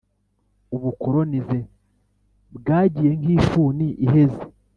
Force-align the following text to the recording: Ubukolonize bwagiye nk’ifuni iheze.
Ubukolonize 0.75 1.59
bwagiye 2.57 3.11
nk’ifuni 3.19 3.87
iheze. 4.05 4.43